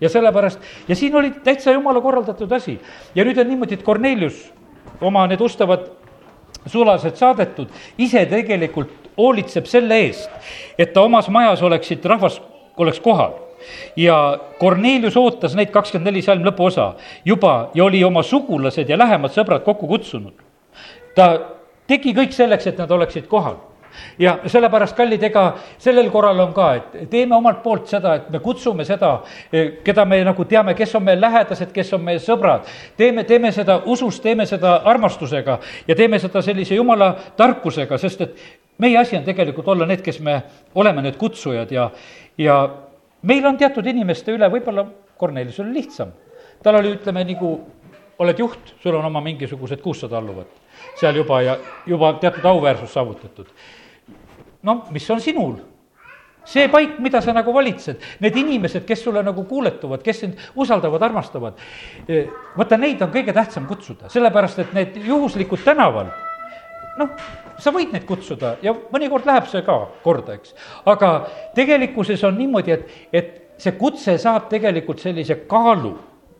[0.00, 2.78] ja sellepärast, ja siin oli täitsa jumala korraldatud asi.
[3.14, 4.52] ja nüüd on niimoodi, et Kornelius
[5.00, 5.88] oma need ustavad
[6.66, 10.30] sulased saadetud, ise tegelikult hoolitseb selle eest,
[10.78, 12.40] et ta omas majas oleksid, rahvas
[12.76, 13.47] oleks kohal
[13.96, 16.92] ja Kornelius ootas neid kakskümmend neli salm lõpuosa
[17.24, 20.34] juba ja oli oma sugulased ja lähemad sõbrad kokku kutsunud.
[21.14, 21.38] ta
[21.86, 23.56] tegi kõik selleks, et nad oleksid kohal
[24.18, 25.44] ja sellepärast, kallid, ega
[25.78, 29.18] sellel korral on ka, et teeme omalt poolt seda, et me kutsume seda,
[29.52, 32.66] eh, keda me nagu teame, kes on meie lähedased, kes on meie sõbrad.
[32.96, 38.36] teeme, teeme seda usus, teeme seda armastusega ja teeme seda sellise jumala tarkusega, sest et
[38.78, 40.42] meie asi on tegelikult olla need, kes me
[40.74, 41.90] oleme need kutsujad ja,
[42.38, 42.68] ja
[43.22, 44.86] meil on teatud inimeste üle, võib-olla
[45.18, 46.12] Kornelius oli lihtsam.
[46.62, 47.58] tal oli, ütleme, nagu
[48.18, 50.48] oled juht, sul on oma mingisugused kuussada alluvat
[50.98, 53.50] seal juba ja juba teatud auväärsus saavutatud
[54.62, 55.58] no mis on sinul?
[56.48, 61.02] see paik, mida sa nagu valitsed, need inimesed, kes sulle nagu kuuletuvad, kes sind usaldavad,
[61.04, 61.58] armastavad,
[62.08, 62.22] e,
[62.56, 66.08] vaata, neid on kõige tähtsam kutsuda, sellepärast et need juhuslikud tänaval,
[66.96, 67.12] noh,
[67.58, 70.54] sa võid neid kutsuda ja mõnikord läheb see ka korda, eks.
[70.86, 71.12] aga
[71.56, 75.96] tegelikkuses on niimoodi, et, et see kutse saab tegelikult sellise kaalu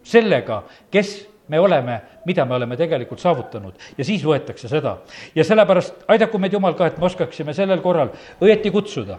[0.06, 1.16] sellega, kes
[1.48, 4.98] me oleme, mida me oleme tegelikult saavutanud ja siis võetakse seda.
[5.34, 9.18] ja sellepärast aidaku meid Jumal ka, et me oskaksime sellel korral õieti kutsuda.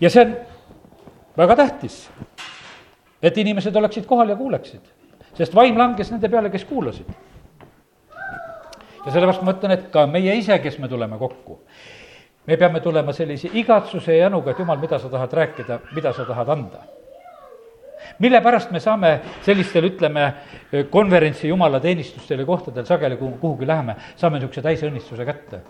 [0.00, 0.36] ja see on
[1.36, 2.08] väga tähtis.
[3.22, 4.80] et inimesed oleksid kohal ja kuuleksid.
[5.34, 7.08] sest vaim langes nende peale, kes kuulasid.
[9.04, 11.60] Ja sellepärast ma ütlen, et ka meie ise, kes me tuleme kokku,
[12.46, 16.24] me peame tulema sellise igatsuse ja jänuga, et jumal, mida sa tahad rääkida, mida sa
[16.28, 16.84] tahad anda
[18.18, 20.26] mille pärast me saame sellistel, ütleme,
[20.90, 25.60] konverentsi jumalateenistustel ja kohtadel sageli, kuhu, kuhugi läheme, saame niisuguse täisõnnistuse kätte.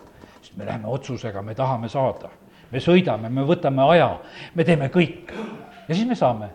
[0.41, 2.29] sest me läheme otsusega, me tahame saada.
[2.71, 4.19] me sõidame, me võtame aja,
[4.55, 5.31] me teeme kõik.
[5.87, 6.49] ja siis me saame.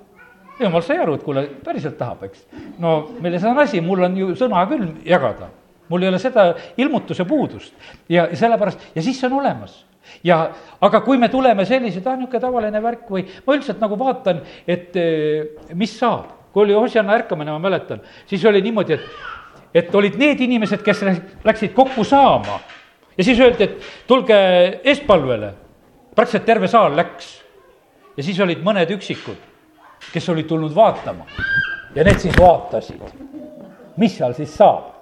[0.61, 2.47] jumal sai aru, et kuule, päriselt tahab, eks.
[2.79, 5.49] no milles on asi, mul on ju sõna küll jagada.
[5.91, 7.75] Mul ei ole seda ilmutuse puudust
[8.09, 9.85] ja sellepärast, ja siis see on olemas
[10.25, 10.41] ja
[10.81, 14.97] aga kui me tuleme sellised, ah, niisugune tavaline värk või ma üldiselt nagu vaatan, et
[14.97, 16.37] eh, mis saab.
[16.51, 19.05] kui oli Hosjana ärkamine, ma mäletan, siis oli niimoodi, et,
[19.75, 21.05] et olid need inimesed, kes
[21.47, 22.59] läksid kokku saama
[23.17, 24.37] ja siis öeldi, et tulge
[24.85, 25.55] eestpalvele.
[26.15, 27.43] praktiliselt terve saal läks.
[28.17, 29.37] ja siis olid mõned üksikud,
[30.13, 31.27] kes olid tulnud vaatama
[31.95, 33.01] ja need siis vaatasid,
[33.97, 35.00] mis seal siis saab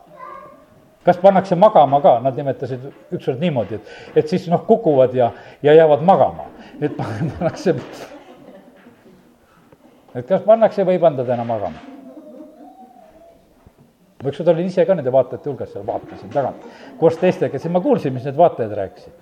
[1.04, 5.30] kas pannakse magama ka, nad nimetasid ükskord niimoodi, et, et siis noh, kukuvad ja,
[5.62, 6.48] ja jäävad magama.
[6.80, 7.74] et pannakse,
[10.14, 11.80] et kas pannakse või ei panda täna magama.
[14.22, 16.66] ma ükskord olin ise ka nende vaatajate hulgas seal, vaatasin tagant
[16.98, 19.12] koos teistega, siis ma kuulsin, mis need vaatajad rääkisid.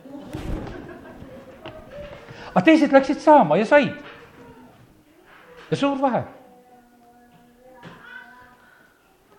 [2.54, 3.94] aga teised läksid saama ja said.
[5.70, 6.24] ja suur vahe.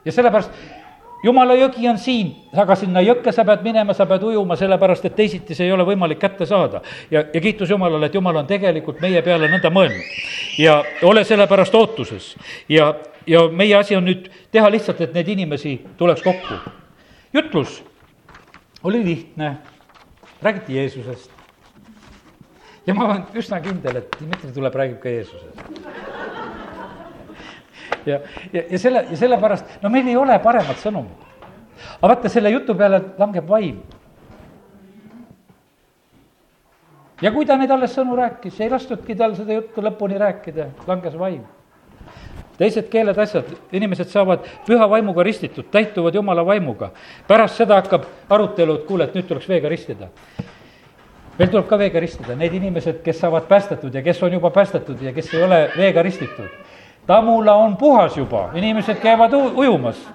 [0.05, 0.51] ja sellepärast
[1.23, 5.15] jumala jõgi on siin, aga sinna jõkke sa pead minema, sa pead ujuma, sellepärast et
[5.17, 6.81] teisiti see ei ole võimalik kätte saada.
[7.11, 10.03] ja, ja kiitus Jumalale, et Jumal on tegelikult meie peale nõnda mõelnud.
[10.57, 12.35] ja ole sellepärast ootuses
[12.69, 12.93] ja,
[13.27, 16.59] ja meie asi on nüüd teha lihtsalt, et neid inimesi tuleks kokku.
[17.33, 17.83] jutlus
[18.83, 19.57] oli lihtne,
[20.41, 21.31] räägiti Jeesusest.
[22.87, 26.16] ja ma olen üsna kindel, et Dmitri tuleb, räägib ka Jeesusest
[28.05, 28.19] ja,
[28.53, 31.25] ja, ja selle, ja sellepärast, no meil ei ole paremat sõnumit.
[32.01, 33.81] aga vaata, selle jutu peale langeb vaim.
[37.21, 41.17] ja kui ta neid alles sõnu rääkis, ei lastudki tal seda juttu lõpuni rääkida, langes
[41.17, 41.45] vaim
[42.57, 46.89] teised keeled, asjad, inimesed saavad püha vaimuga ristitud, täituvad jumala vaimuga.
[47.27, 50.09] pärast seda hakkab arutelu, et kuule, et nüüd tuleks veega ristida.
[51.37, 55.01] meil tuleb ka veega ristida, need inimesed, kes saavad päästetud ja kes on juba päästetud
[55.01, 56.49] ja kes ei ole veega ristitud
[57.07, 60.07] Tamula on puhas juba, inimesed käivad ujumas.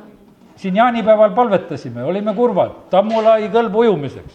[0.56, 4.34] siin jaanipäeval palvetasime, olime kurvad, Tamula ei kõlba ujumiseks.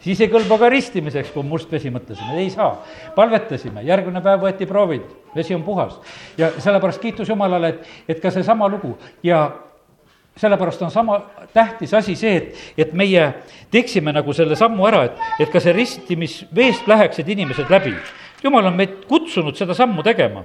[0.00, 2.78] siis ei kõlba ka ristimiseks, kui must vesi mõtlesime, ei saa.
[3.14, 5.02] palvetasime, järgmine päev võeti proovid,
[5.36, 6.00] vesi on puhas.
[6.38, 9.50] ja sellepärast kiitus Jumalale, et, et ka seesama lugu ja
[10.36, 13.34] sellepärast on sama tähtis asi see, et, et meie
[13.70, 17.92] teeksime nagu selle sammu ära, et, et ka see ristimisveest läheksid inimesed läbi.
[18.42, 20.44] jumal on meid kutsunud seda sammu tegema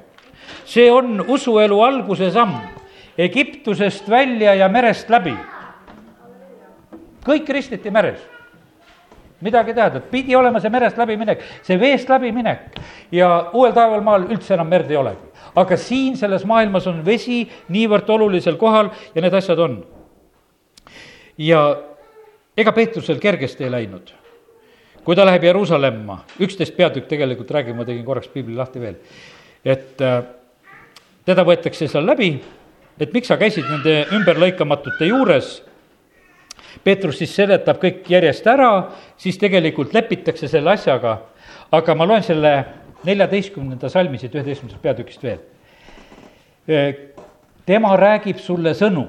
[0.66, 2.74] see on usuelu alguse samm
[3.18, 5.36] Egiptusest välja ja merest läbi.
[7.24, 8.20] kõik ristiti meres.
[9.42, 12.78] midagi teada, pidi olema see merest läbiminek, see veest läbiminek
[13.12, 15.32] ja uuel taeval maal üldse enam merd ei olegi.
[15.56, 19.86] aga siin selles maailmas on vesi niivõrd olulisel kohal ja need asjad on.
[21.38, 21.78] ja
[22.58, 24.14] ega Peetrusel kergesti ei läinud
[25.04, 28.96] kui ta läheb Jeruusalemma, üksteist peatükk tegelikult räägib, ma tegin korraks piibli lahti veel,
[29.66, 30.24] et äh,
[31.26, 32.36] teda võetakse seal läbi,
[33.00, 35.62] et miks sa käisid nende ümberlõikamatute juures.
[36.84, 38.70] Peetrus siis seletab kõik järjest ära,
[39.18, 41.20] siis tegelikult lepitakse selle asjaga,
[41.72, 42.54] aga ma loen selle
[43.06, 45.42] neljateistkümnenda salmi siit üheteistkümnendast peatükist veel.
[47.66, 49.06] tema räägib sulle sõnu,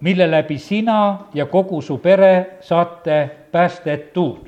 [0.00, 4.47] mille läbi sina ja kogu su pere saate päästetud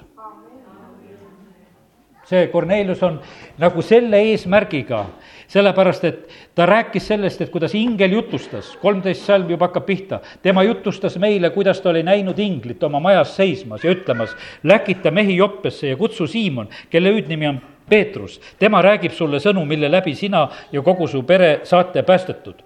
[2.31, 3.19] see Kornelius on
[3.59, 5.03] nagu selle eesmärgiga,
[5.51, 6.21] sellepärast et
[6.55, 11.51] ta rääkis sellest, et kuidas ingel jutustas, kolmteist salm juba hakkab pihta, tema jutustas meile,
[11.51, 16.29] kuidas ta oli näinud inglit oma majas seismas ja ütlemas, läkita mehi Joppesse ja kutsu
[16.31, 17.59] Siimon, kelle hüüdnimi on
[17.91, 22.63] Peetrus, tema räägib sulle sõnu, mille läbi sina ja kogu su pere saate päästetud.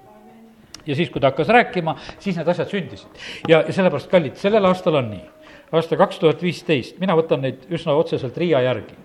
[0.85, 3.25] Ja siis, kui ta hakkas rääkima, siis need asjad sündisid.
[3.49, 5.25] ja, ja sellepärast, kallid, sellel aastal on nii.
[5.73, 9.01] aasta kaks tuhat viisteist, mina võtan neid üsna otseselt Riia järgi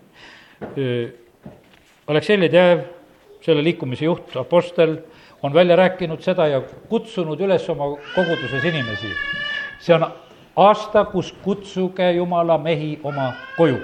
[2.07, 2.81] Aleksei Ledev,
[3.41, 4.97] selle liikumise juht, apostel,
[5.43, 9.11] on välja rääkinud seda ja kutsunud üles oma koguduses inimesi.
[9.79, 10.03] see on
[10.55, 13.77] aasta, kus kutsuge jumala mehi oma koju.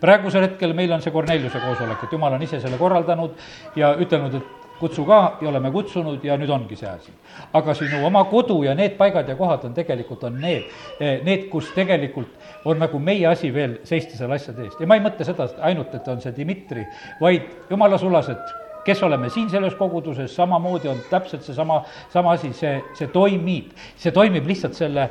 [0.00, 3.30] praegusel hetkel meil on see Korneliuse koosolek, et jumal on ise selle korraldanud
[3.76, 7.12] ja ütelnud, et kutsu ka ja oleme kutsunud ja nüüd ongi see asi.
[7.52, 10.68] aga sinu oma kodu ja need paigad ja kohad on tegelikult, on need,
[11.00, 12.28] eh, need, kus tegelikult
[12.64, 15.94] on nagu meie asi veel seista selle asjade eest ja ma ei mõtle seda ainult,
[15.94, 16.84] et on see Dmitri,
[17.20, 18.54] vaid jumala sulased,
[18.84, 23.72] kes oleme siin selles koguduses, samamoodi on täpselt seesama, sama asi, see, see toimib.
[23.96, 25.08] see toimib lihtsalt selle,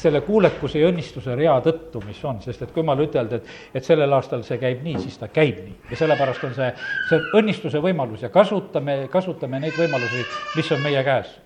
[0.00, 3.84] selle kuulekuse ja õnnistuse rea tõttu, mis on, sest et kui jumal ütelda, et, et
[3.84, 5.76] sellel aastal see käib nii, siis ta käib nii.
[5.90, 6.70] ja sellepärast on see,
[7.10, 10.24] see õnnistuse võimalus ja kasutame, kasutame neid võimalusi,
[10.56, 11.36] mis on meie käes.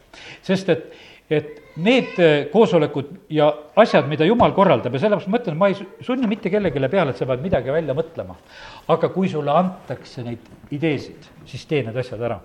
[0.46, 0.88] sest et,
[1.30, 2.18] et need
[2.52, 6.88] koosolekud ja asjad, mida jumal korraldab ja sellepärast ma ütlen, ma ei sunni mitte kellelegi
[6.88, 8.36] peale, et sa pead midagi välja mõtlema.
[8.88, 12.40] aga kui sulle antakse neid ideesid, siis tee need asjad ära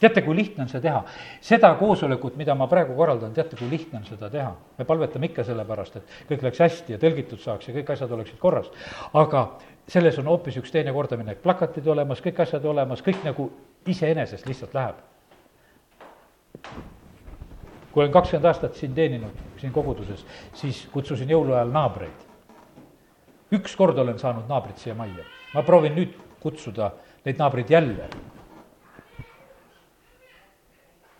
[0.00, 1.02] teate, kui lihtne on see teha?
[1.44, 4.52] seda koosolekut, mida ma praegu korraldan, teate, kui lihtne on seda teha?
[4.78, 8.38] me palvetame ikka sellepärast, et kõik läks hästi ja tõlgitud saaks ja kõik asjad oleksid
[8.42, 8.70] korras.
[9.12, 9.46] aga
[9.88, 13.50] selles on hoopis üks teine kordaminek, plakatid olemas, kõik asjad olemas, kõik nagu
[13.88, 15.00] iseenesest lihtsalt läheb.
[17.92, 20.24] Kui olen kakskümmend aastat siin teeninud, siin koguduses,
[20.54, 22.26] siis kutsusin jõuluajal naabreid.
[23.52, 25.24] üks kord olen saanud naabrit siia majja,
[25.54, 26.92] ma proovin nüüd kutsuda
[27.24, 28.08] neid naabreid jälle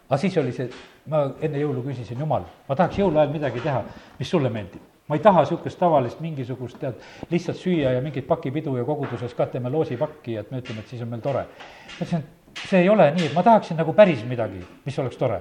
[0.08, 0.68] aga siis oli see,
[1.12, 3.82] ma enne jõulu küsisin, jumal, ma tahaks jõuluajal midagi teha,
[4.18, 4.84] mis sulle meeldib.
[5.08, 6.98] ma ei taha niisugust tavalist mingisugust, tead,
[7.30, 11.02] lihtsalt süüa ja mingit pakipidu ja koguduses ka teeme loosipakki, et me ütleme, et siis
[11.02, 11.46] on meil tore.
[11.48, 15.16] ma ütlesin, et see ei ole nii, et ma tahaksin nagu päris midagi, mis oleks
[15.16, 15.40] tore.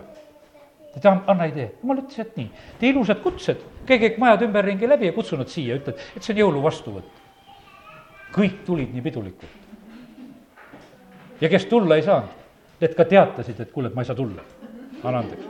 [1.01, 1.71] Ta ütles, anna idee.
[1.81, 5.51] jumal ütles, et nii, tee ilusad kutsed, käige kõik majad ümberringi läbi ja kutsu nad
[5.51, 7.23] siia, ütled, et see on jõuluvastuvõtt.
[8.37, 9.51] kõik tulid nii pidulikult.
[11.41, 12.33] ja kes tulla ei saanud,
[12.81, 14.43] need ka teatasid, et kuule, et ma ei saa tulla
[15.03, 15.45] anna andeks.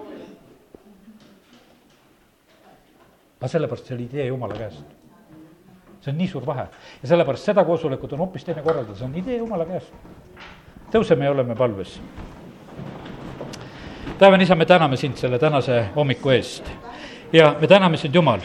[3.38, 4.86] aga sellepärast see oli idee Jumala käest.
[6.02, 6.68] see on nii suur vahe
[7.02, 9.94] ja sellepärast seda koosolekut on hoopis teine korraldada, see on idee Jumala käest.
[10.92, 12.00] tõuseme ja oleme palves.
[14.20, 16.72] Taevane isa, me täname sind selle tänase hommiku eest.
[17.34, 18.40] Ja me täname sind, Jumal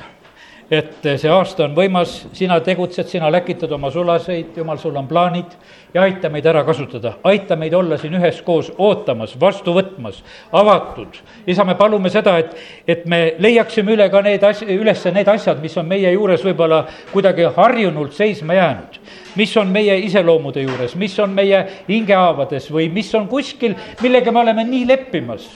[0.73, 5.53] et see aasta on võimas, sina tegutsed, sina läkitad oma sulaseid, jumal, sul on plaanid
[5.93, 11.19] ja aita meid ära kasutada, aita meid olla siin üheskoos ootamas, vastu võtmas, avatud.
[11.47, 12.55] isa, me palume seda, et,
[12.89, 16.87] et me leiaksime üle ka need as-, üles need asjad, mis on meie juures võib-olla
[17.13, 18.97] kuidagi harjunult seisma jäänud.
[19.37, 24.41] mis on meie iseloomude juures, mis on meie hingehaavades või mis on kuskil, millega me
[24.41, 25.51] oleme nii leppimas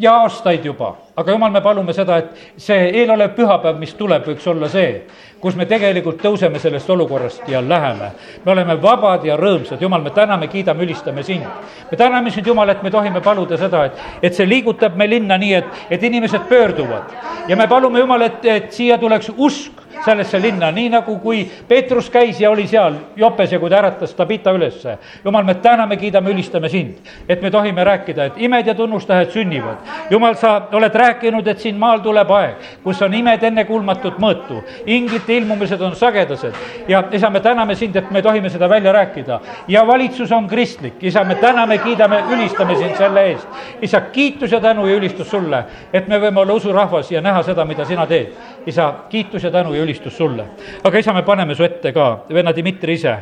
[0.00, 4.46] ja aastaid juba, aga jumal, me palume seda, et see eelolev pühapäev, mis tuleb, võiks
[4.48, 5.02] olla see,
[5.40, 8.10] kus me tegelikult tõuseme sellest olukorrast ja läheme.
[8.44, 11.44] me oleme vabad ja rõõmsad, jumal, me täname, kiidame, ülistame sind.
[11.90, 15.38] me täname sind, Jumal, et me tohime paluda seda, et, et see liigutab me linna
[15.38, 17.12] nii, et, et inimesed pöörduvad.
[17.48, 22.10] ja me palume, Jumal, et, et siia tuleks usk sellesse linna, nii nagu kui Peetrus
[22.10, 24.98] käis ja oli seal jopes ja kui ta äratas Tabita ülesse.
[25.24, 26.94] jumal, me täname, kiidame, ülistame sind,
[27.28, 29.76] et me tohime rääkida, et imed ja tunnustähed sünnivad.
[30.10, 34.62] jumal, sa oled rääkinud, et siin maal tuleb aeg, kus on imed ennekuulmatut mõõtu.
[34.86, 36.54] inglite ilmumised on sagedased
[36.88, 39.40] ja isa, me täname sind, et me tohime seda välja rääkida.
[39.68, 43.48] ja valitsus on kristlik, isa, me täname, kiidame, ülistame sind selle eest.
[43.82, 47.64] isa, kiitus ja tänu ja ülistus sulle, et me võime olla usurahvas ja näha seda,
[47.64, 48.32] mida sina teed.
[48.66, 50.44] isa, kiitus ja tänu ja ülistus ülistus sulle.
[50.84, 53.14] aga isa, me paneme su ette ka, venna Dmitri ise,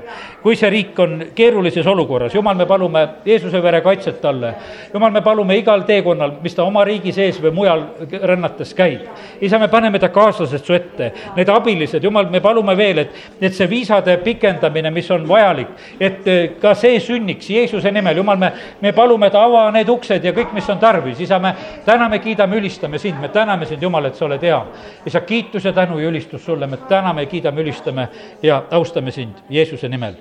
[0.42, 4.54] kui see riik on keerulises olukorras, jumal, me palume Jeesuse vere kaitset talle.
[4.92, 7.84] jumal, me palume igal teekonnal, mis ta oma riigi sees või mujal
[8.22, 9.08] rännates käib.
[9.40, 13.54] isa, me paneme ta kaaslased su ette, need abilised, jumal, me palume veel, et, et
[13.54, 15.68] see viisade pikendamine, mis on vajalik,
[16.00, 20.24] et eh, ka see sünniks Jeesuse nimel, jumal, me, me palume, et ava need uksed
[20.24, 21.54] ja kõik, mis on tarvis, isa, me
[21.86, 24.58] täname, kiidame, ülistame sind, me täname sind, Jumal, et sa oled hea.
[25.06, 28.08] isa, kiitus ja tänu ja ülistus sulle, me täname, kiidame, ülistame
[28.42, 30.14] ja austame sind Jeesuse nimel.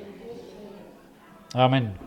[1.56, 2.07] amin